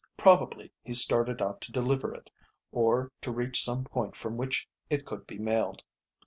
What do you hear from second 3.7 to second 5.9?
point from which it could be mailed.